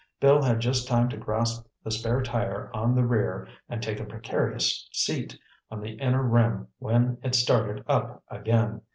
Bill 0.19 0.41
had 0.41 0.61
just 0.61 0.87
time 0.87 1.09
to 1.09 1.15
grasp 1.17 1.67
the 1.83 1.91
spare 1.91 2.23
tire 2.23 2.71
on 2.73 2.95
the 2.95 3.05
rear 3.05 3.47
and 3.69 3.83
take 3.83 3.99
a 3.99 4.03
precarious 4.03 4.89
seat 4.91 5.37
on 5.69 5.79
the 5.79 5.91
inner 5.93 6.23
rim 6.23 6.69
when 6.79 7.19
it 7.21 7.35
started 7.35 7.83
up 7.87 8.23
again. 8.27 8.81